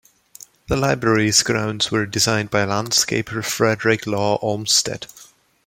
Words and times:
The 0.67 0.75
library's 0.75 1.43
grounds 1.43 1.91
were 1.91 2.07
designed 2.07 2.49
by 2.49 2.65
landscaper 2.65 3.45
Frederick 3.45 4.07
Law 4.07 4.39
Olmsted. 4.41 5.05